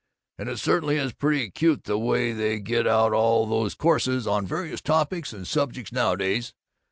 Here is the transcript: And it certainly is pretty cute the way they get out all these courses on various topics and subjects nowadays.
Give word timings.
And 0.39 0.49
it 0.49 0.57
certainly 0.57 0.97
is 0.97 1.13
pretty 1.13 1.51
cute 1.51 1.83
the 1.83 1.95
way 1.99 2.31
they 2.33 2.59
get 2.59 2.87
out 2.87 3.13
all 3.13 3.45
these 3.61 3.75
courses 3.75 4.25
on 4.25 4.47
various 4.47 4.81
topics 4.81 5.31
and 5.31 5.45
subjects 5.45 5.91
nowadays. 5.91 6.55